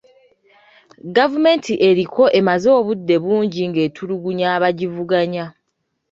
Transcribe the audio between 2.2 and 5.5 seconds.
emaze obudde bungi ng'etulugunya abagivuganya.